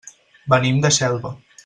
Venim 0.53 0.81
de 0.85 0.93
Xelva. 0.99 1.35